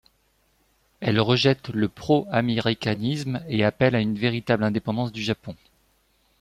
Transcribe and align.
Elle 0.99 1.19
rejette 1.19 1.69
le 1.69 1.87
pro-américanisme 1.87 3.39
et 3.47 3.63
appelle 3.63 3.93
à 3.93 3.99
une 4.01 4.17
véritable 4.17 4.63
indépendance 4.63 5.11
du 5.11 5.21
Japon. 5.21 5.55